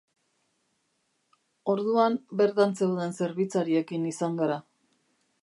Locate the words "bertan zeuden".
2.41-3.15